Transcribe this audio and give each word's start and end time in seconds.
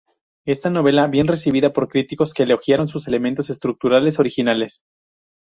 Esta 0.47 0.71
novela 0.71 1.05
bien 1.05 1.27
recibida 1.27 1.73
por 1.73 1.87
críticos 1.87 2.33
que 2.33 2.41
elogiaron 2.41 2.87
sus 2.87 3.07
elementos 3.07 3.51
estructurales 3.51 4.17
originales. 4.17 4.81